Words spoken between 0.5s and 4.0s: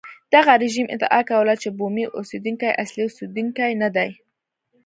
رژیم ادعا کوله چې بومي اوسېدونکي اصلي اوسېدونکي نه